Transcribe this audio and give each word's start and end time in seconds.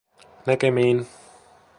Näkemiin 0.47 1.05